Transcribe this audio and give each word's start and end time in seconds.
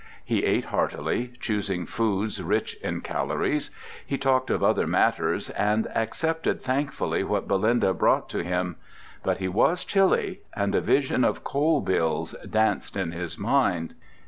He 0.25 0.43
ate 0.45 0.65
heartily, 0.65 1.33
choosing 1.39 1.85
foods 1.85 2.41
rich 2.41 2.73
in 2.81 3.01
calories. 3.01 3.69
He 4.03 4.17
talked 4.17 4.49
of 4.49 4.63
other 4.63 4.87
matters, 4.87 5.51
and 5.51 5.85
accepted 5.95 6.59
thankfully 6.59 7.23
what 7.23 7.47
Belinda 7.47 7.93
brought 7.93 8.27
to 8.29 8.43
him. 8.43 8.77
But 9.21 9.37
he 9.37 9.47
was 9.47 9.85
chilly, 9.85 10.41
and 10.55 10.73
a 10.73 10.81
vision 10.81 11.23
of 11.23 11.43
coal 11.43 11.81
bills 11.81 12.33
danced 12.49 12.97
in 12.97 13.11
his 13.11 13.37
mind. 13.37 13.93